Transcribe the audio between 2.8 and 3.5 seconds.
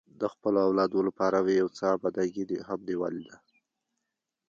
نیولې ده.